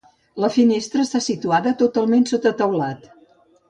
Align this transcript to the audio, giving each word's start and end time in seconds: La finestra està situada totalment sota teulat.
La 0.43 0.49
finestra 0.55 1.05
està 1.05 1.23
situada 1.27 1.77
totalment 1.85 2.29
sota 2.35 2.57
teulat. 2.65 3.11